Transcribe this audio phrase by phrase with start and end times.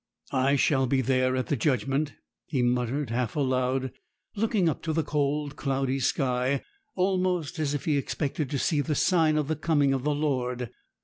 [0.31, 2.13] 'I shall be there at the judgment,'
[2.47, 3.91] he muttered half aloud,
[4.35, 6.63] looking up to the cold, cloudy sky,
[6.95, 10.71] almost as if he expected to see the sign of the coming of the Lord.